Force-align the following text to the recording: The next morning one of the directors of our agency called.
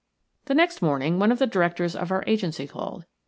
The 0.45 0.55
next 0.55 0.81
morning 0.81 1.19
one 1.19 1.31
of 1.31 1.37
the 1.37 1.45
directors 1.45 1.95
of 1.95 2.11
our 2.11 2.23
agency 2.25 2.65
called. 2.65 3.05